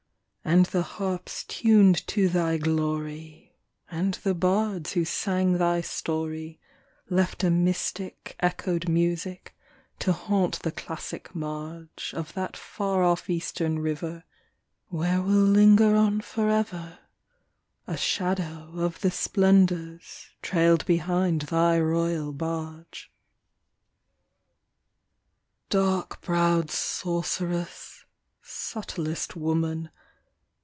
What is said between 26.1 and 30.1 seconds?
browed sorceress! subtlest woman.